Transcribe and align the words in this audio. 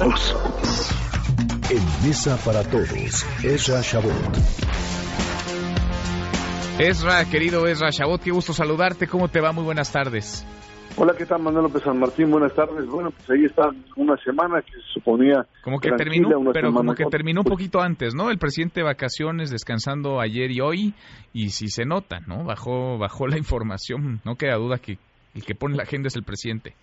todos. 0.00 0.34
En 1.70 2.08
Mesa 2.08 2.38
para 2.44 2.62
Todos, 2.64 3.26
Ezra 3.44 3.80
Shabot. 3.82 4.12
Ezra, 6.78 7.24
querido 7.30 7.66
Ezra 7.66 7.90
Shabot, 7.90 8.22
qué 8.22 8.30
gusto 8.30 8.52
saludarte. 8.52 9.06
¿Cómo 9.06 9.28
te 9.28 9.40
va? 9.40 9.52
Muy 9.52 9.64
buenas 9.64 9.92
tardes. 9.92 10.46
Hola, 10.96 11.14
¿qué 11.16 11.24
tal, 11.24 11.42
Manuel 11.42 11.64
López 11.64 11.82
San 11.82 11.98
Martín? 11.98 12.30
Buenas 12.30 12.54
tardes. 12.54 12.86
Bueno, 12.86 13.10
pues 13.10 13.30
ahí 13.30 13.44
está 13.44 13.70
una 13.96 14.16
semana 14.16 14.60
que 14.62 14.72
se 14.72 14.92
suponía. 14.94 15.46
Como 15.62 15.78
que 15.78 15.90
terminó, 15.92 16.28
pero 16.52 16.72
como 16.72 16.94
que 16.94 17.04
terminó 17.04 17.42
un 17.42 17.46
poquito 17.46 17.80
antes, 17.80 18.14
¿no? 18.14 18.30
El 18.30 18.38
presidente 18.38 18.80
de 18.80 18.84
vacaciones 18.84 19.50
descansando 19.50 20.20
ayer 20.20 20.50
y 20.50 20.60
hoy, 20.60 20.94
y 21.32 21.50
si 21.50 21.68
se 21.68 21.84
nota, 21.84 22.20
¿no? 22.26 22.44
Bajó, 22.44 22.98
bajó 22.98 23.28
la 23.28 23.38
información, 23.38 24.20
no 24.24 24.34
queda 24.34 24.56
duda 24.56 24.78
que 24.78 24.98
el 25.34 25.44
que 25.44 25.54
pone 25.54 25.76
la 25.76 25.84
agenda 25.84 26.08
es 26.08 26.16
el 26.16 26.24
presidente. 26.24 26.74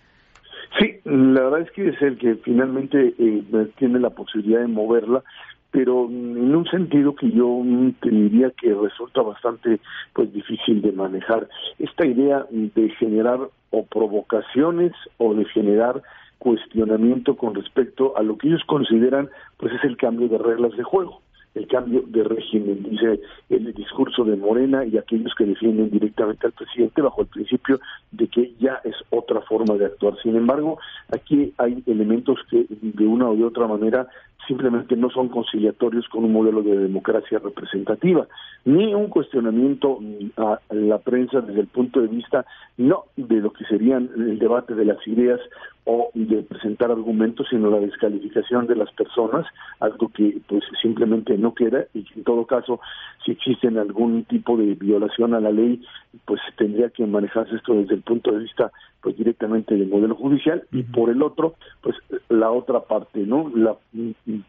Sí, 0.80 0.97
la 1.08 1.42
verdad 1.42 1.62
es 1.62 1.72
que 1.72 1.88
es 1.88 2.02
el 2.02 2.18
que 2.18 2.36
finalmente 2.36 3.14
eh, 3.18 3.44
tiene 3.78 4.00
la 4.00 4.10
posibilidad 4.10 4.60
de 4.60 4.68
moverla, 4.68 5.24
pero 5.72 6.06
en 6.06 6.54
un 6.54 6.66
sentido 6.66 7.16
que 7.16 7.32
yo 7.32 7.62
te 8.02 8.10
diría 8.10 8.52
que 8.52 8.74
resulta 8.74 9.22
bastante 9.22 9.80
pues 10.14 10.34
difícil 10.34 10.82
de 10.82 10.92
manejar. 10.92 11.48
Esta 11.80 12.06
idea 12.06 12.46
de 12.52 12.90
generar 13.00 13.40
o 13.70 13.86
provocaciones 13.86 14.92
o 15.18 15.34
de 15.34 15.46
generar 15.46 16.02
cuestionamiento 16.40 17.38
con 17.38 17.56
respecto 17.56 18.18
a 18.18 18.22
lo 18.22 18.38
que 18.38 18.50
ellos 18.50 18.64
consideran 18.66 19.30
pues 19.58 19.74
es 19.74 19.84
el 19.86 19.96
cambio 19.96 20.28
de 20.28 20.38
reglas 20.38 20.76
de 20.76 20.84
juego 20.84 21.22
el 21.58 21.68
cambio 21.68 22.04
de 22.08 22.24
régimen, 22.24 22.84
dice 22.84 23.20
el 23.50 23.74
discurso 23.74 24.24
de 24.24 24.36
Morena 24.36 24.86
y 24.86 24.98
aquellos 24.98 25.34
que 25.36 25.46
defienden 25.46 25.90
directamente 25.90 26.48
al 26.48 26.54
presidente 26.54 27.02
bajo 27.02 27.22
el 27.22 27.28
principio 27.28 27.80
de 28.12 28.28
que 28.28 28.54
ya 28.60 28.80
es 28.84 28.96
otra 29.10 29.42
forma 29.42 29.76
de 29.76 29.86
actuar. 29.86 30.16
Sin 30.22 30.36
embargo, 30.36 30.80
aquí 31.12 31.54
hay 31.58 31.84
elementos 31.86 32.40
que 32.50 32.66
de 32.70 33.06
una 33.06 33.30
o 33.30 33.36
de 33.36 33.44
otra 33.44 33.68
manera 33.68 34.08
simplemente 34.48 34.96
no 34.96 35.10
son 35.10 35.28
conciliatorios 35.28 36.08
con 36.08 36.24
un 36.24 36.32
modelo 36.32 36.62
de 36.64 36.78
democracia 36.78 37.40
representativa, 37.40 38.28
ni 38.66 38.94
un 38.94 39.10
cuestionamiento 39.10 40.00
a 40.38 40.60
la 40.70 41.00
prensa 41.00 41.42
desde 41.42 41.62
el 41.62 41.68
punto 41.68 42.02
de 42.02 42.08
vista 42.08 42.46
no 42.78 43.06
de 43.16 43.36
lo 43.38 43.52
que 43.52 43.66
serían 43.66 44.10
el 44.16 44.40
debate 44.40 44.74
de 44.74 44.86
las 44.86 45.06
ideas 45.08 45.40
o 45.86 46.12
de 46.14 46.44
presentar 46.44 46.92
argumentos, 46.92 47.48
sino 47.50 47.70
la 47.70 47.80
descalificación 47.80 48.68
de 48.68 48.76
las 48.76 48.92
personas, 48.92 49.46
algo 49.80 50.10
que 50.10 50.38
pues 50.48 50.64
simplemente 50.82 51.38
no 51.38 51.47
queda 51.54 51.86
y 51.94 52.06
en 52.16 52.24
todo 52.24 52.46
caso 52.46 52.80
si 53.26 53.32
existen 53.32 53.78
algún 53.78 54.24
tipo 54.26 54.58
de 54.58 54.76
violación 54.76 55.34
a 55.34 55.40
la 55.40 55.52
ley, 55.52 55.82
pues 56.26 56.42
tendría 56.58 56.90
que 56.90 57.06
manejarse 57.06 57.56
esto 57.56 57.74
desde 57.74 57.96
el 57.96 58.02
punto 58.02 58.32
de 58.32 58.40
vista 58.40 58.72
pues 59.02 59.18
directamente 59.18 59.76
del 59.76 59.90
modelo 59.90 60.16
judicial 60.16 60.64
y 60.72 60.84
por 60.84 61.10
el 61.10 61.22
otro 61.22 61.56
pues 61.82 61.96
la 62.30 62.52
otra 62.52 62.82
parte, 62.82 63.20
¿no? 63.20 63.52
La 63.56 63.76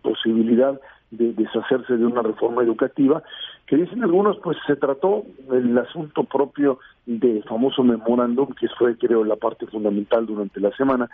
posibilidad 0.02 0.80
de 1.10 1.32
deshacerse 1.32 1.96
de 1.96 2.06
una 2.06 2.22
reforma 2.22 2.62
educativa, 2.62 3.22
que 3.66 3.76
dicen 3.76 4.02
algunos, 4.02 4.38
pues 4.38 4.58
se 4.66 4.76
trató 4.76 5.24
el 5.52 5.76
asunto 5.78 6.24
propio 6.24 6.78
del 7.06 7.42
famoso 7.44 7.82
memorándum, 7.82 8.48
que 8.52 8.68
fue 8.78 8.96
creo 8.96 9.24
la 9.24 9.36
parte 9.36 9.66
fundamental 9.66 10.26
durante 10.26 10.60
la 10.60 10.70
semana, 10.76 11.08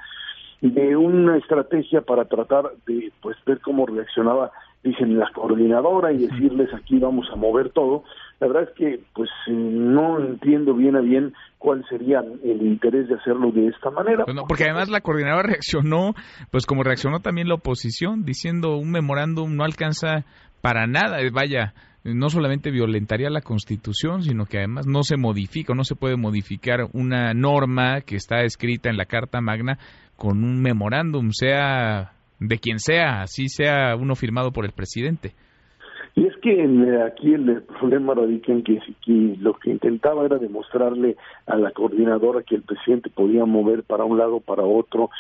de 0.61 0.97
una 0.97 1.37
estrategia 1.37 2.01
para 2.01 2.25
tratar 2.25 2.73
de 2.87 3.13
pues 3.21 3.37
ver 3.45 3.61
cómo 3.61 3.87
reaccionaba 3.87 4.51
dicen 4.85 5.19
la 5.19 5.31
coordinadora 5.35 6.13
y 6.13 6.19
decirles 6.19 6.69
aquí 6.75 6.99
vamos 6.99 7.27
a 7.33 7.37
mover 7.37 7.71
todo. 7.71 8.05
La 8.39 8.47
verdad 8.47 8.65
es 8.65 8.75
que 8.77 9.01
pues 9.15 9.31
no 9.49 10.21
entiendo 10.21 10.75
bien 10.75 10.95
a 10.97 11.01
bien 11.01 11.33
cuál 11.59 11.85
sería 11.89 12.21
el 12.21 12.63
interés 12.63 13.09
de 13.09 13.15
hacerlo 13.15 13.51
de 13.51 13.69
esta 13.69 13.91
manera. 13.91 14.25
porque 14.47 14.65
además 14.65 14.91
la 14.91 15.01
coordinadora 15.01 15.43
reaccionó, 15.49 16.15
pues 16.51 16.67
como 16.67 16.83
reaccionó 16.83 17.21
también 17.21 17.49
la 17.49 17.55
oposición, 17.55 18.25
diciendo 18.25 18.77
un 18.77 18.91
memorándum 18.91 19.57
no 19.57 19.65
alcanza 19.65 20.25
para 20.61 20.87
nada, 20.87 21.19
vaya, 21.33 21.73
no 22.05 22.29
solamente 22.29 22.71
violentaría 22.71 23.31
la 23.31 23.41
Constitución, 23.41 24.23
sino 24.23 24.45
que 24.45 24.59
además 24.59 24.87
no 24.87 25.03
se 25.03 25.17
modifica, 25.17 25.75
no 25.75 25.85
se 25.85 25.97
puede 25.97 26.17
modificar 26.17 26.89
una 26.93 27.33
norma 27.33 28.03
que 28.03 28.17
está 28.17 28.43
escrita 28.43 28.91
en 28.91 28.99
la 28.99 29.07
Carta 29.07 29.41
Magna 29.41 29.79
con 30.17 30.45
un 30.45 30.61
memorándum, 30.61 31.31
sea 31.33 32.14
de 32.41 32.59
quien 32.59 32.79
sea, 32.79 33.23
así 33.23 33.49
sea 33.49 33.97
uno 33.97 34.15
firmado 34.15 34.53
por 34.53 34.65
el 34.65 34.73
presidente. 34.73 35.33
Y 36.17 36.27
es 36.27 36.37
que 36.37 36.63
aquí 37.03 37.35
el, 37.35 37.63
problema 37.63 38.15
radica 38.15 38.53
en 38.53 38.63
que, 38.63 38.79
que, 39.05 39.37
lo 39.41 39.55
que 39.55 39.71
intentaba 39.71 40.25
era 40.25 40.39
demostrarle 40.39 41.17
a 41.47 41.57
la 41.57 41.73
coordinadora 41.73 42.45
que 42.45 42.55
el 42.55 42.63
presidente 42.63 43.11
podía 43.11 43.45
mover 43.45 43.83
para 43.83 44.05
un 44.05 44.19
lado, 44.19 44.39
para 44.39 44.63
otro, 44.63 45.11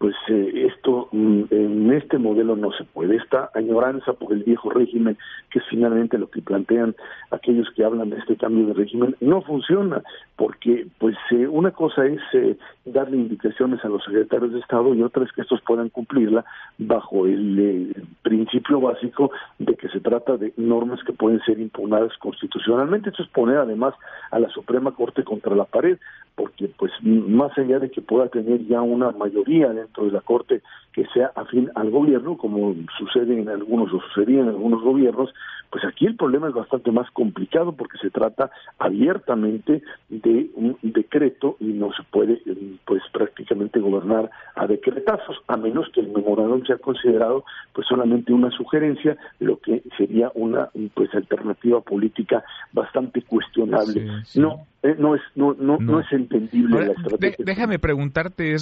pues 0.00 0.14
eh, 0.30 0.66
esto 0.66 1.10
mm, 1.12 1.42
en 1.50 1.92
este 1.92 2.16
modelo 2.16 2.56
no 2.56 2.72
se 2.72 2.84
puede. 2.84 3.16
Esta 3.16 3.50
añoranza 3.54 4.14
por 4.14 4.32
el 4.32 4.44
viejo 4.44 4.70
régimen, 4.70 5.18
que 5.50 5.58
es 5.58 5.64
finalmente 5.68 6.16
lo 6.16 6.30
que 6.30 6.40
plantean 6.40 6.96
aquellos 7.30 7.68
que 7.76 7.84
hablan 7.84 8.08
de 8.08 8.16
este 8.16 8.36
cambio 8.36 8.66
de 8.68 8.72
régimen, 8.72 9.14
no 9.20 9.42
funciona, 9.42 10.02
porque 10.36 10.86
pues 10.96 11.16
eh, 11.32 11.46
una 11.46 11.72
cosa 11.72 12.06
es 12.06 12.20
eh, 12.32 12.56
darle 12.86 13.18
indicaciones 13.18 13.84
a 13.84 13.88
los 13.88 14.02
secretarios 14.02 14.54
de 14.54 14.60
Estado 14.60 14.94
y 14.94 15.02
otra 15.02 15.24
es 15.24 15.32
que 15.32 15.42
estos 15.42 15.60
puedan 15.60 15.90
cumplirla 15.90 16.46
bajo 16.78 17.26
el 17.26 17.94
principio 18.22 18.80
básico 18.80 19.30
de 19.58 19.74
que 19.74 19.90
se 19.90 20.00
trata 20.00 20.38
de 20.38 20.54
normas 20.56 21.04
que 21.04 21.12
pueden 21.12 21.40
ser 21.40 21.60
impugnadas 21.60 22.16
constitucionalmente. 22.16 23.10
Esto 23.10 23.22
es 23.22 23.28
poner 23.28 23.58
además 23.58 23.92
a 24.30 24.38
la 24.38 24.48
Suprema 24.48 24.92
Corte 24.92 25.24
contra 25.24 25.54
la 25.54 25.64
pared, 25.64 25.98
porque 26.36 26.70
pues 26.78 26.90
más 27.02 27.56
allá 27.58 27.78
de 27.80 27.90
que 27.90 28.00
pueda 28.00 28.28
tener 28.28 28.66
ya 28.66 28.80
una 28.80 29.10
mayoría 29.10 29.74
dentro 29.90 30.04
de 30.04 30.12
la 30.12 30.20
Corte 30.20 30.62
que 30.92 31.04
sea 31.06 31.32
afín 31.34 31.70
al 31.74 31.90
gobierno, 31.90 32.36
como 32.36 32.74
sucede 32.98 33.38
en 33.38 33.48
algunos 33.48 33.92
o 33.92 34.00
sucedía 34.00 34.40
en 34.40 34.48
algunos 34.48 34.82
gobiernos, 34.82 35.30
pues 35.70 35.84
aquí 35.84 36.06
el 36.06 36.16
problema 36.16 36.48
es 36.48 36.54
bastante 36.54 36.90
más 36.90 37.10
complicado 37.12 37.72
porque 37.72 37.98
se 37.98 38.10
trata 38.10 38.50
abiertamente 38.78 39.82
de 40.08 40.50
un 40.54 40.76
decreto 40.82 41.56
y 41.60 41.66
no 41.66 41.92
se 41.92 42.02
puede 42.10 42.42
pues 42.84 43.02
prácticamente 43.12 43.78
gobernar 43.78 44.30
a 44.56 44.66
decretazos, 44.66 45.36
a 45.46 45.56
menos 45.56 45.88
que 45.94 46.00
el 46.00 46.08
memorándum 46.08 46.64
sea 46.66 46.78
considerado 46.78 47.44
pues 47.72 47.86
solamente 47.86 48.32
una 48.32 48.50
sugerencia, 48.50 49.16
lo 49.38 49.58
que 49.58 49.82
sería 49.96 50.30
una 50.34 50.68
pues 50.94 51.14
alternativa 51.14 51.80
política 51.80 52.42
bastante 52.72 53.22
cuestionable. 53.22 54.06
No, 54.34 54.66
eh, 54.82 54.96
no 54.98 55.14
es 55.14 55.20
no, 55.34 55.54
no, 55.54 55.76
no, 55.78 56.00
es 56.00 56.06
entendible 56.10 56.86
la 56.86 56.92
estrategia. 56.92 57.44
déjame 57.44 57.78
preguntarte 57.78 58.54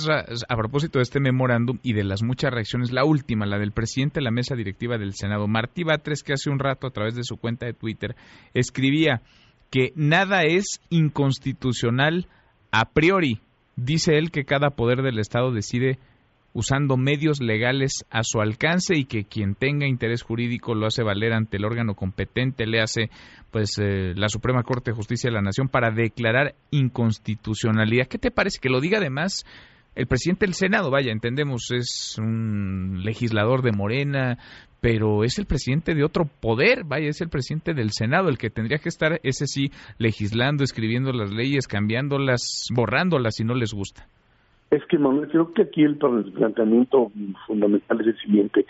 a 0.48 0.56
propósito 0.56 0.98
de 0.98 1.04
este 1.04 1.20
memorándum 1.20 1.78
y 1.82 1.92
de 1.92 2.04
las 2.04 2.22
muchas 2.22 2.52
reacciones, 2.52 2.92
la 2.92 3.04
última, 3.04 3.46
la 3.46 3.58
del 3.58 3.72
presidente 3.72 4.20
de 4.20 4.24
la 4.24 4.30
mesa 4.30 4.56
directiva 4.56 4.98
del 4.98 5.14
Senado, 5.14 5.46
Martí 5.46 5.84
Batres, 5.84 6.22
que 6.22 6.32
hace 6.32 6.50
un 6.50 6.58
rato 6.58 6.88
a 6.88 6.90
través 6.98 7.14
de 7.14 7.24
su 7.24 7.36
cuenta 7.36 7.66
de 7.66 7.72
Twitter 7.72 8.14
escribía 8.54 9.22
que 9.70 9.92
nada 9.96 10.42
es 10.42 10.80
inconstitucional 10.90 12.26
a 12.70 12.86
priori. 12.86 13.40
Dice 13.76 14.18
él 14.18 14.30
que 14.30 14.44
cada 14.44 14.70
poder 14.70 15.02
del 15.02 15.18
Estado 15.18 15.52
decide 15.52 15.98
usando 16.54 16.96
medios 16.96 17.40
legales 17.40 18.04
a 18.10 18.22
su 18.24 18.40
alcance 18.40 18.96
y 18.96 19.04
que 19.04 19.24
quien 19.24 19.54
tenga 19.54 19.86
interés 19.86 20.22
jurídico 20.22 20.74
lo 20.74 20.86
hace 20.86 21.02
valer 21.02 21.32
ante 21.32 21.58
el 21.58 21.64
órgano 21.64 21.94
competente, 21.94 22.66
le 22.66 22.80
hace 22.80 23.10
pues 23.50 23.78
eh, 23.78 24.14
la 24.16 24.28
Suprema 24.28 24.62
Corte 24.62 24.90
de 24.90 24.96
Justicia 24.96 25.28
de 25.28 25.34
la 25.34 25.42
Nación 25.42 25.68
para 25.68 25.90
declarar 25.90 26.54
inconstitucionalidad. 26.70 28.06
¿Qué 28.08 28.18
te 28.18 28.30
parece 28.30 28.58
que 28.60 28.70
lo 28.70 28.80
diga 28.80 28.98
además 28.98 29.44
el 29.98 30.06
presidente 30.06 30.46
del 30.46 30.54
Senado, 30.54 30.92
vaya, 30.92 31.10
entendemos, 31.10 31.72
es 31.72 32.16
un 32.20 33.02
legislador 33.02 33.62
de 33.62 33.72
Morena, 33.72 34.38
pero 34.80 35.24
es 35.24 35.40
el 35.40 35.46
presidente 35.46 35.92
de 35.92 36.04
otro 36.04 36.24
poder, 36.24 36.84
vaya, 36.84 37.08
es 37.08 37.20
el 37.20 37.28
presidente 37.28 37.74
del 37.74 37.90
Senado, 37.90 38.28
el 38.28 38.38
que 38.38 38.48
tendría 38.48 38.78
que 38.78 38.90
estar, 38.90 39.18
ese 39.24 39.48
sí, 39.48 39.72
legislando, 39.98 40.62
escribiendo 40.62 41.12
las 41.12 41.32
leyes, 41.32 41.66
cambiándolas, 41.66 42.68
borrándolas 42.72 43.34
si 43.34 43.42
no 43.42 43.54
les 43.54 43.74
gusta. 43.74 44.06
Es 44.70 44.84
que, 44.84 44.98
Manuel, 44.98 45.28
creo 45.30 45.52
que 45.52 45.62
aquí 45.62 45.82
el 45.82 45.96
planteamiento 45.96 47.10
fundamental 47.48 48.00
es 48.02 48.06
el 48.06 48.18
siguiente 48.18 48.66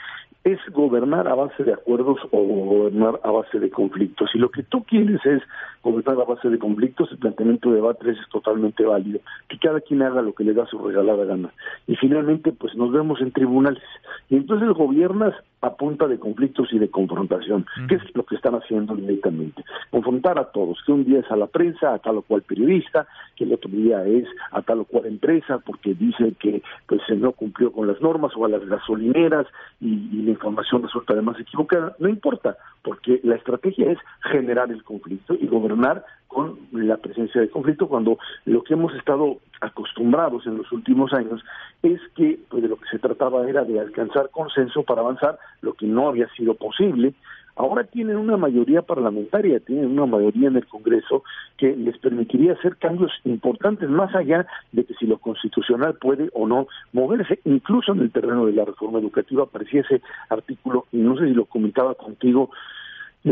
es 0.53 0.61
gobernar 0.73 1.29
a 1.29 1.35
base 1.35 1.65
de 1.65 1.73
acuerdos 1.73 2.19
o 2.31 2.43
gobernar 2.43 3.21
a 3.23 3.31
base 3.31 3.59
de 3.59 3.71
conflictos. 3.71 4.31
Si 4.33 4.39
lo 4.39 4.51
que 4.51 4.63
tú 4.63 4.83
quieres 4.85 5.25
es 5.27 5.43
gobernar 5.83 6.21
a 6.21 6.25
base 6.25 6.49
de 6.49 6.59
conflictos, 6.59 7.11
el 7.13 7.19
planteamiento 7.19 7.71
de 7.71 7.81
Batres 7.81 8.19
es 8.19 8.29
totalmente 8.31 8.85
válido. 8.85 9.21
Que 9.49 9.59
cada 9.59 9.81
quien 9.81 10.03
haga 10.03 10.23
lo 10.23 10.33
que 10.33 10.45
le 10.45 10.55
da 10.55 10.67
su 10.67 10.79
regalada 10.79 11.25
gana. 11.25 11.51
Y 11.87 11.97
finalmente, 11.97 12.53
pues 12.53 12.75
nos 12.75 12.93
vemos 12.93 13.21
en 13.21 13.33
tribunales. 13.33 13.83
Y 14.31 14.37
entonces 14.37 14.69
gobiernas 14.71 15.35
a 15.61 15.75
punta 15.75 16.07
de 16.07 16.19
conflictos 16.19 16.73
y 16.73 16.79
de 16.79 16.91
confrontación, 16.91 17.67
que 17.89 17.97
es 17.97 18.03
lo 18.15 18.25
que 18.25 18.37
están 18.37 18.55
haciendo 18.55 18.97
inmediatamente. 18.97 19.65
Confrontar 19.91 20.39
a 20.39 20.45
todos, 20.45 20.79
que 20.85 20.93
un 20.93 21.05
día 21.05 21.21
es 21.21 21.31
a 21.31 21.37
la 21.37 21.47
prensa, 21.47 21.95
a 21.95 21.99
tal 21.99 22.19
o 22.19 22.23
cual 22.23 22.43
periodista, 22.43 23.07
que 23.37 23.45
el 23.45 23.53
otro 23.53 23.71
día 23.71 24.05
es 24.07 24.27
a 24.53 24.63
tal 24.63 24.81
o 24.81 24.85
cual 24.85 25.07
empresa, 25.07 25.59
porque 25.59 25.95
dice 25.95 26.35
que 26.39 26.63
pues 26.87 27.01
no 27.17 27.33
cumplió 27.33 27.73
con 27.73 27.89
las 27.89 28.01
normas, 28.01 28.33
o 28.37 28.45
a 28.45 28.49
las 28.49 28.65
gasolineras, 28.67 29.47
y, 29.81 30.09
y 30.13 30.23
la 30.23 30.31
información 30.31 30.83
resulta 30.83 31.13
además 31.13 31.39
equivocada. 31.41 31.97
No 31.99 32.09
importa, 32.09 32.57
porque 32.83 33.21
la 33.25 33.37
estrategia 33.37 33.91
es 33.91 33.99
generar 34.23 34.71
el 34.71 34.83
conflicto 34.85 35.35
y 35.35 35.47
gobernar 35.47 36.05
con 36.29 36.59
la 36.73 36.99
presencia 36.99 37.41
de 37.41 37.49
conflicto, 37.49 37.89
cuando 37.89 38.19
lo 38.45 38.63
que 38.63 38.75
hemos 38.75 38.95
estado 38.95 39.39
acostumbrados 39.61 40.47
en 40.47 40.59
los 40.59 40.71
últimos 40.71 41.13
años 41.13 41.43
es 41.83 42.01
que 42.15 42.39
pues, 42.49 42.63
de 42.63 42.69
lo 42.69 42.77
que 42.77 42.89
se 42.91 42.99
trataba 42.99 43.49
era 43.49 43.65
de 43.65 43.81
alcanzar 43.81 44.31
consenso 44.31 44.83
para 44.83 45.01
avanzar, 45.01 45.39
lo 45.63 45.73
que 45.73 45.87
no 45.87 46.09
había 46.09 46.29
sido 46.37 46.55
posible. 46.55 47.15
Ahora 47.57 47.83
tienen 47.83 48.17
una 48.17 48.37
mayoría 48.37 48.83
parlamentaria, 48.83 49.59
tienen 49.59 49.87
una 49.87 50.07
mayoría 50.07 50.47
en 50.47 50.57
el 50.57 50.67
Congreso 50.67 51.25
que 51.57 51.75
les 51.75 51.99
permitiría 51.99 52.53
hacer 52.53 52.77
cambios 52.77 53.11
importantes 53.25 53.89
más 53.89 54.15
allá 54.15 54.47
de 54.71 54.85
que 54.85 54.95
si 54.95 55.07
lo 55.07 55.19
constitucional 55.19 55.95
puede 55.95 56.31
o 56.35 56.47
no 56.47 56.69
moverse, 56.93 57.41
incluso 57.45 57.93
en 57.93 58.01
el 58.01 58.13
terreno 58.13 58.47
de 58.47 58.53
la 58.53 58.65
reforma 58.65 59.01
educativa, 59.01 59.43
aparecía 59.43 59.81
ese 59.81 60.03
artículo, 60.29 60.87
y 60.93 60.99
no 60.99 61.19
sé 61.19 61.27
si 61.27 61.35
lo 61.35 61.47
comentaba 61.47 61.95
contigo, 61.95 62.51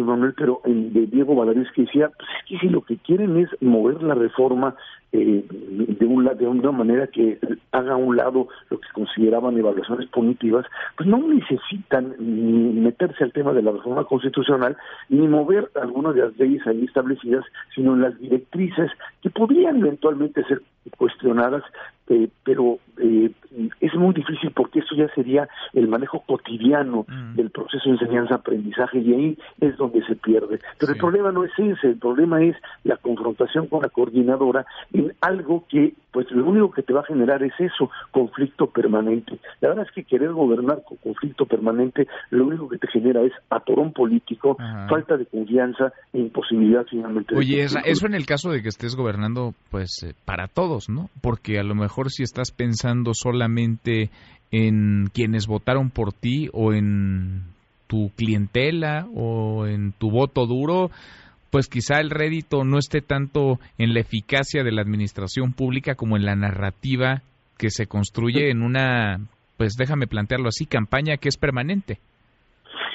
Manuel, 0.05 0.35
pero 0.37 0.61
de 0.65 1.07
Diego 1.07 1.35
Valadez 1.35 1.71
que 1.73 1.83
decía, 1.83 2.11
pues 2.17 2.29
es 2.39 2.49
que 2.49 2.59
si 2.59 2.69
lo 2.69 2.83
que 2.83 2.97
quieren 2.99 3.37
es 3.37 3.49
mover 3.61 4.03
la 4.03 4.15
reforma 4.15 4.75
eh, 5.13 5.45
de, 5.49 6.05
un, 6.05 6.25
de 6.25 6.47
una 6.47 6.73
manera 6.73 7.07
que 7.07 7.39
haga 7.73 7.93
a 7.93 7.97
un 7.97 8.17
lado 8.17 8.49
lo 8.71 8.81
que 8.81 8.89
consideraban 8.93 9.57
evaluaciones 9.57 10.09
punitivas, 10.09 10.67
pues 10.97 11.09
no 11.09 11.19
necesitan 11.19 12.15
ni 12.19 12.81
meterse 12.81 13.25
al 13.25 13.33
tema 13.33 13.53
de 13.53 13.63
la 13.63 13.71
reforma 13.71 14.05
constitucional 14.05 14.77
ni 15.09 15.27
mover 15.29 15.71
algunas 15.81 16.15
de 16.15 16.23
las 16.23 16.37
leyes 16.37 16.67
ahí 16.67 16.85
establecidas, 16.85 17.45
sino 17.75 17.95
en 17.95 18.03
las 18.03 18.19
directrices 18.19 18.91
que 19.23 19.31
podrían 19.31 19.79
eventualmente 19.79 20.45
ser 20.45 20.63
cuestionadas, 20.99 21.63
eh, 22.09 22.29
pero 22.45 22.79
eh, 22.99 23.31
es 23.81 23.95
muy 23.95 24.15
difícil 24.15 24.51
porque 24.53 24.81
esto 24.81 24.95
ya 24.95 25.09
sería 25.15 25.49
el 25.73 25.89
manejo 25.89 26.23
cotidiano 26.27 27.07
mm. 27.09 27.37
del 27.37 27.51
proceso 27.51 27.89
de 27.89 27.97
enseñanza-aprendizaje 27.97 28.99
y 28.99 29.15
ahí 29.15 29.39
es 29.61 29.77
donde 29.77 29.86
se 30.07 30.17
pierde. 30.17 30.61
Pero 30.79 30.93
el 30.93 30.99
problema 30.99 31.33
no 31.33 31.45
es 31.45 31.53
ese, 31.59 31.89
el 31.89 31.99
problema 31.99 32.43
es 32.43 32.57
la 32.85 32.97
confrontación 32.97 33.67
con 33.67 33.83
la 33.83 33.89
coordinadora 33.89 34.67
en 34.93 35.13
algo 35.21 35.65
que, 35.69 35.95
pues 36.13 36.31
lo 36.31 36.47
único 36.47 36.71
que 36.71 36.83
te 36.83 36.93
va 36.93 37.01
a 37.01 37.07
generar 37.07 37.43
es 37.43 37.53
eso, 37.59 37.91
conflicto 38.11 38.67
permanente. 38.69 39.39
La 39.61 39.69
verdad 39.69 39.87
es 39.89 39.93
que 39.93 40.05
querer 40.05 40.33
gobernar 40.33 40.83
con 40.85 40.97
conflicto 40.99 41.47
permanente, 41.47 42.07
lo 42.31 42.47
único 42.47 42.69
que 42.69 42.79
te 42.79 42.89
genera 42.89 43.23
es 43.23 43.33
atorón 43.51 43.93
político, 43.93 44.57
falta 44.89 45.17
de 45.17 45.27
confianza 45.27 45.93
e 46.13 46.19
imposibilidad 46.19 46.87
finalmente. 46.89 47.37
Oye, 47.37 47.63
eso 47.63 48.07
en 48.07 48.15
el 48.15 48.27
caso 48.27 48.51
de 48.51 48.63
que 48.63 48.69
estés 48.69 48.97
gobernando, 48.97 49.55
pues 49.71 50.03
eh, 50.03 50.15
para 50.25 50.49
todos, 50.49 50.89
¿no? 50.89 51.11
Porque 51.21 51.59
a 51.59 51.63
lo 51.63 51.75
mejor 51.75 52.11
si 52.11 52.23
estás 52.23 52.51
pensando 52.51 53.13
solamente 53.15 54.11
en 54.51 55.09
quienes 55.13 55.47
votaron 55.47 55.91
por 55.91 56.13
ti 56.13 56.49
o 56.53 56.73
en 56.73 57.56
tu 57.87 58.11
clientela 58.17 59.07
o 59.15 59.67
en 59.67 59.93
tu 59.93 60.11
voto 60.11 60.47
duro, 60.47 60.91
pues 61.51 61.69
quizá 61.69 62.01
el 62.01 62.11
rédito 62.11 62.65
no 62.65 62.79
esté 62.79 63.01
tanto 63.01 63.59
en 63.79 63.95
la 63.95 64.01
eficacia 64.01 64.63
de 64.65 64.73
la 64.73 64.83
administración 64.83 65.53
pública 65.53 65.95
como 65.95 66.17
en 66.17 66.25
la 66.25 66.37
narrativa 66.37 67.23
que 67.59 67.71
se 67.71 67.87
construye 67.87 68.51
en 68.51 68.63
una, 68.63 69.21
pues 69.57 69.75
déjame 69.79 70.07
plantearlo 70.07 70.49
así, 70.49 70.67
campaña 70.67 71.17
que 71.17 71.29
es 71.29 71.37
permanente. 71.37 71.99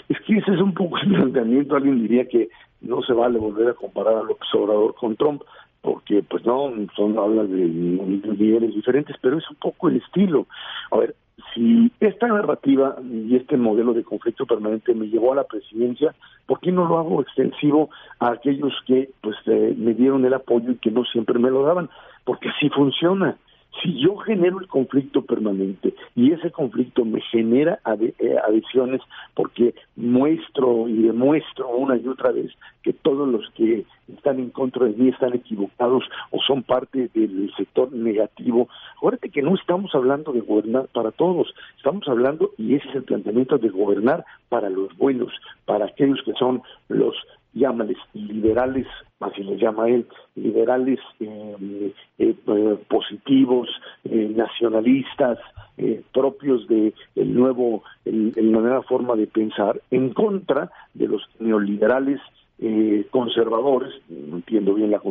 Es 0.10 0.18
que 0.28 0.38
ese 0.38 0.54
es 0.54 0.62
un 0.62 0.74
poco 0.74 0.98
el 0.98 1.10
planteamiento, 1.16 1.76
alguien 1.76 2.02
diría 2.02 2.28
que 2.28 2.50
no 2.82 3.02
se 3.02 3.14
vale 3.14 3.40
volver 3.40 3.70
a 3.70 3.74
comparar 3.74 4.16
a 4.16 4.24
López 4.24 4.48
Obrador 4.54 4.96
con 4.96 5.16
Trump, 5.16 5.42
porque 5.82 6.24
pues 6.24 6.46
no, 6.46 6.72
son 6.96 7.18
hablas 7.18 7.50
de 7.50 7.58
niveles 7.58 8.76
diferentes, 8.76 9.16
pero 9.22 9.38
es 9.38 9.50
un 9.50 9.58
poco 9.58 9.90
el 9.90 9.98
estilo. 9.98 10.46
A 10.92 10.98
ver, 10.98 11.16
si 11.54 11.92
esta 12.00 12.28
narrativa 12.28 12.96
y 13.04 13.36
este 13.36 13.58
modelo 13.58 13.94
de 13.94 14.04
conflicto 14.04 14.46
permanente 14.46 14.94
me 14.94 15.08
llevó 15.08 15.34
a 15.34 15.38
la 15.38 15.44
presidencia, 15.44 16.14
¿por 16.46 16.60
qué 16.60 16.72
no 16.72 16.88
lo 16.88 17.00
hago 17.00 17.22
extensivo 17.22 17.90
a 18.20 18.32
aquellos 18.32 18.74
que 18.86 19.10
pues 19.22 19.36
eh, 19.48 19.76
me 19.78 19.94
dieron 19.94 20.24
el 20.26 20.34
apoyo 20.34 20.72
y 20.72 20.78
que 20.78 20.92
no 20.92 21.04
siempre 21.06 21.40
me 21.40 21.50
lo 21.50 21.64
daban? 21.64 21.90
Porque 22.26 22.50
así 22.50 22.70
funciona. 22.70 23.38
Si 23.82 24.00
yo 24.00 24.18
genero 24.18 24.60
el 24.60 24.68
conflicto 24.68 25.22
permanente 25.24 25.94
y 26.16 26.34
ese 26.34 26.52
conflicto 26.52 27.06
me 27.06 27.22
genera 27.22 27.80
eh, 28.20 28.36
adhesiones 28.46 29.02
porque 29.34 29.74
muestro 29.96 30.88
y 30.90 31.04
demuestro 31.04 31.70
una 31.70 31.96
y 31.96 32.08
otra 32.08 32.32
vez 32.32 32.52
que 32.84 32.94
todos 32.94 33.28
los 33.30 33.50
que 33.52 33.86
están 34.14 34.40
en 34.40 34.50
contra 34.50 34.86
de 34.86 34.94
mí 34.94 35.10
están 35.10 35.34
equivocados 35.34 36.04
o 36.32 36.40
son 36.42 36.64
parte 36.64 37.10
del 37.14 37.52
sector 37.56 37.92
negativo. 37.94 38.68
Acuérdate 38.98 39.30
que 39.30 39.42
no 39.42 39.56
estamos 39.56 39.94
hablando 39.96 40.34
de 40.34 40.42
gobernar 40.42 40.88
para 40.94 41.12
todos, 41.12 41.54
estamos 41.78 42.08
hablando, 42.08 42.52
y 42.58 42.76
ese 42.76 42.90
es 42.90 42.96
el 42.96 43.04
planteamiento 43.04 43.58
de 43.58 43.70
gobernar 43.70 44.26
para 44.50 44.70
los 44.70 44.96
buenos, 44.98 45.32
para 45.66 45.86
aquellos 45.86 46.22
que 46.26 46.34
son 46.34 46.62
los 46.90 47.16
llámales 47.54 47.98
liberales, 48.14 48.88
así 49.20 49.44
les 49.44 49.60
llama 49.60 49.90
él, 49.90 50.08
liberales 50.36 51.00
eh, 51.20 51.94
eh, 52.20 52.36
eh, 52.48 52.78
positivos, 52.88 53.70
nacionalistas, 54.04 55.38
propios 56.14 56.68
de 56.68 56.94
el 57.16 57.34
nuevo, 57.34 57.84
el, 58.06 58.34
la 58.36 58.60
nueva 58.60 58.84
forma 58.84 59.16
de 59.16 59.28
pensar, 59.28 59.82
en 59.90 60.14
contra 60.14 60.72
de 60.94 61.08
los 61.08 61.24
neoliberales 61.40 62.20
conservadores, 63.10 63.92
no 64.08 64.36
entiendo 64.36 64.76
bien 64.76 64.92
la, 64.92 65.02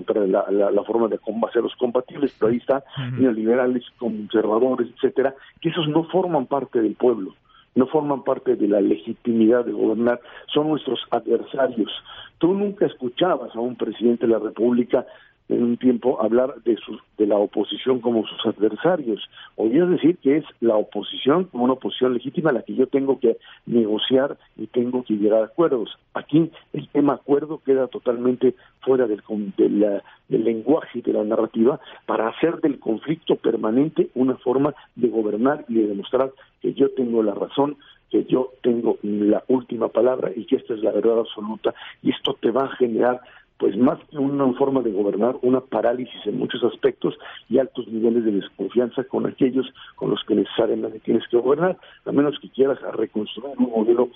la, 0.51 0.71
la, 0.71 0.85
forma 0.85 1.09
de 1.09 1.19
hacerlos 1.49 1.75
compatibles, 1.77 2.37
pero 2.39 2.53
ahí 2.53 2.59
está, 2.59 2.85
neoliberales, 3.19 3.85
conservadores, 3.99 4.89
etcétera, 4.95 5.35
que 5.61 5.71
esos 5.71 5.89
no 5.89 6.05
forman 6.05 6.47
parte 6.47 6.81
del 6.81 6.95
pueblo 6.95 7.35
no 7.75 7.87
forman 7.87 8.25
parte 8.25 8.57
de 8.57 8.69
la 8.69 8.81
legitimidad 8.81 9.65
de 9.65 9.73
gobernar, 9.73 10.21
son 10.53 10.69
nuestros 10.69 11.01
adversarios. 11.11 11.91
Tú 12.39 12.55
nunca 12.55 12.87
escuchabas 12.87 13.55
a 13.55 13.61
un 13.61 13.77
presidente 13.77 14.27
de 14.27 14.33
la 14.33 14.39
República 14.39 15.07
en 15.51 15.63
un 15.63 15.77
tiempo 15.77 16.23
hablar 16.23 16.55
de, 16.65 16.77
sus, 16.77 17.01
de 17.19 17.27
la 17.27 17.37
oposición 17.37 18.01
como 18.01 18.27
sus 18.27 18.47
adversarios. 18.47 19.29
Oías 19.57 19.91
decir 19.91 20.17
que 20.19 20.39
es 20.39 20.45
la 20.61 20.77
oposición 20.77 21.45
como 21.45 21.65
una 21.65 21.75
oposición 21.75 22.15
legítima 22.15 22.53
la 22.53 22.63
que 22.63 22.75
yo 22.75 22.87
tengo 22.87 23.19
que 23.19 23.37
negociar 23.67 24.39
y 24.57 24.67
tengo 24.69 25.03
que 25.03 25.15
llegar 25.15 25.43
a 25.43 25.47
acuerdos. 25.47 25.99
Aquí 26.15 26.51
el 26.73 26.89
tema 26.89 27.15
acuerdo 27.15 27.61
queda 27.65 27.89
totalmente 27.89 28.55
fuera 28.81 29.07
del, 29.07 29.23
del 29.57 30.45
lenguaje 30.45 31.01
y 31.01 31.03
de 31.03 31.13
la 31.13 31.25
narrativa 31.25 31.81
para 32.07 32.29
hacer 32.29 32.61
del 32.61 32.79
conflicto 32.79 33.37
permanente 33.37 34.11
una 34.15 34.37
forma 34.37 34.75
de 34.95 35.09
gobernar 35.09 35.65
y 35.69 35.75
de 35.75 35.89
demostrar 35.89 36.33
que 36.61 36.75
yo 36.75 36.91
tengo 36.91 37.23
la 37.23 37.35
razón, 37.35 37.77
que 38.11 38.25
yo 38.25 38.53
tengo 38.63 38.99
la 39.03 39.43
última 39.49 39.89
palabra 39.89 40.31
y 40.35 40.45
que 40.45 40.57
esta 40.57 40.75
es 40.75 40.81
la 40.81 40.93
verdad 40.93 41.21
absoluta 41.21 41.75
y 42.03 42.11
esto 42.11 42.37
te 42.41 42.51
va 42.51 42.65
a 42.65 42.77
generar 42.77 43.21
pues 43.61 43.77
más 43.77 43.99
que 44.11 44.17
una 44.17 44.51
forma 44.55 44.81
de 44.81 44.91
gobernar, 44.91 45.37
una 45.43 45.61
parálisis 45.61 46.19
en 46.25 46.39
muchos 46.39 46.65
aspectos 46.65 47.15
y 47.51 47.59
altos 47.59 47.87
niveles 47.89 48.25
de 48.25 48.33
desconfianza 48.33 49.05
con 49.05 49.27
aquellos 49.27 49.67
con 49.97 50.11
los 50.11 50.25
que 50.25 50.35
necesariamente 50.35 50.99
tienes 51.01 51.29
que 51.29 51.37
gobernar, 51.37 51.77
a 52.07 52.11
menos 52.11 52.39
que 52.41 52.49
quieras 52.49 52.81
reconstruir 52.97 53.55
un 53.59 53.71
modelo 53.71 54.09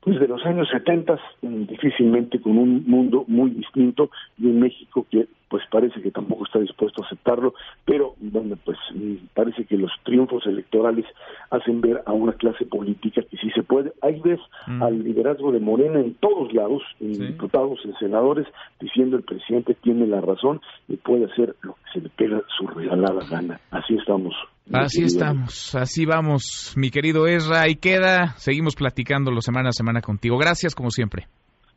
pues 0.00 0.18
de 0.18 0.26
los 0.26 0.44
años 0.44 0.68
70 0.72 1.20
mm, 1.42 1.62
difícilmente 1.66 2.40
con 2.40 2.58
un 2.58 2.82
mundo 2.86 3.24
muy 3.28 3.50
distinto 3.50 4.10
y 4.38 4.46
un 4.46 4.58
México 4.58 5.06
que 5.10 5.28
pues 5.48 5.62
parece 5.70 6.00
que 6.00 6.10
tampoco 6.10 6.46
está 6.46 6.58
dispuesto 6.58 7.02
a 7.02 7.06
aceptarlo, 7.06 7.52
pero 7.84 8.14
bueno, 8.18 8.56
pues 8.64 8.78
mm, 8.94 9.16
parece 9.34 9.66
que 9.66 9.76
los 9.76 9.92
triunfos 10.02 10.46
electorales 10.46 11.04
hacen 11.50 11.82
ver 11.82 12.02
a 12.06 12.12
una 12.12 12.32
clase 12.32 12.64
política 12.64 13.20
que 13.22 13.36
sí 13.36 13.50
se 13.50 13.62
puede. 13.62 13.92
Ahí 14.00 14.18
ves 14.24 14.40
mm. 14.78 14.82
al 14.82 15.04
liderazgo 15.04 15.52
de 15.52 15.60
Morena 15.60 16.00
en 16.00 16.14
todos 16.14 16.52
lados, 16.52 16.82
en 17.00 17.12
diputados, 17.12 17.78
en 17.84 17.94
senadores, 17.96 18.46
diciendo 18.80 19.16
el 19.16 19.22
presidente 19.22 19.74
tiene 19.74 20.06
la 20.06 20.20
razón 20.20 20.60
y 20.88 20.96
puede 20.96 21.26
hacer 21.26 21.54
lo 21.62 21.74
que 21.74 21.80
se 21.92 22.00
le 22.00 22.08
pega 22.10 22.42
su 22.58 22.66
regalada 22.66 23.24
gana. 23.30 23.60
Así 23.70 23.94
estamos. 23.94 24.34
Así 24.72 25.02
estamos, 25.02 25.74
así 25.74 26.06
vamos, 26.06 26.74
mi 26.76 26.90
querido 26.90 27.26
Ezra, 27.26 27.68
y 27.68 27.74
queda, 27.74 28.34
seguimos 28.36 28.76
platicando 28.76 29.32
semana 29.42 29.70
a 29.70 29.72
semana 29.72 30.00
contigo. 30.00 30.38
Gracias 30.38 30.74
como 30.74 30.90
siempre. 30.90 31.26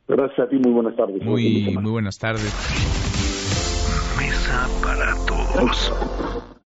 Gracias 0.07 0.39
a 0.39 0.49
ti, 0.49 0.57
muy 0.57 0.71
buenas 0.71 0.95
tardes. 0.95 1.23
Muy, 1.23 1.75
muy 1.81 1.91
buenas 1.91 2.17
tardes. 2.17 2.53
Mesa 4.17 4.67
para 4.81 5.13
todos. 5.25 6.54